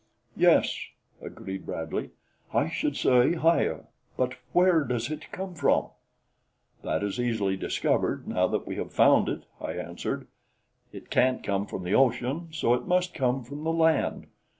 [0.35, 0.75] "Yes,"
[1.21, 2.09] agreed Bradley,
[2.55, 3.85] "I should say higher;
[4.17, 5.89] but where does it come from?"
[6.83, 10.25] "That is easily discovered now that we have found it," I answered.
[10.91, 14.25] "It can't come from the ocean; so it must come from the land.